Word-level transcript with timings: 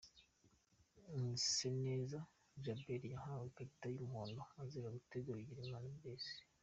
Mwiseneza 1.17 2.19
Djamal 2.61 3.01
yahawe 3.13 3.45
ikarita 3.49 3.87
y'umuhondo 3.91 4.41
azira 4.61 4.87
gutega 4.97 5.37
Bigirimana 5.37 5.89
Blaise. 5.99 6.35